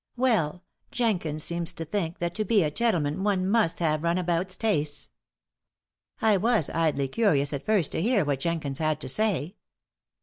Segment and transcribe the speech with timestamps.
[0.17, 5.09] Well, Jenkins seems to think that to be a gentleman one must have Runabout's tastes.
[6.23, 9.57] I was idly curious at first to hear what Jenkins had to say.